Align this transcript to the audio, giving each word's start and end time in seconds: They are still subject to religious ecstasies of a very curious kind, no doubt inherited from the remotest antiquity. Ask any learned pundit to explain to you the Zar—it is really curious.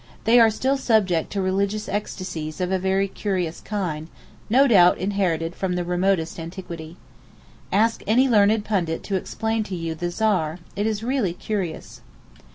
They 0.23 0.39
are 0.39 0.49
still 0.49 0.77
subject 0.77 1.31
to 1.31 1.43
religious 1.43 1.87
ecstasies 1.87 2.59
of 2.59 2.71
a 2.71 2.79
very 2.79 3.07
curious 3.07 3.61
kind, 3.61 4.07
no 4.49 4.65
doubt 4.67 4.97
inherited 4.97 5.53
from 5.53 5.73
the 5.75 5.83
remotest 5.83 6.39
antiquity. 6.39 6.97
Ask 7.71 8.01
any 8.07 8.27
learned 8.27 8.65
pundit 8.65 9.03
to 9.03 9.15
explain 9.15 9.61
to 9.65 9.75
you 9.75 9.93
the 9.93 10.09
Zar—it 10.09 10.87
is 10.87 11.03
really 11.03 11.33
curious. 11.35 12.01